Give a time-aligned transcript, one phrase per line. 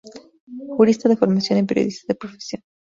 [0.77, 2.63] Jurista de formación y periodista de profesión.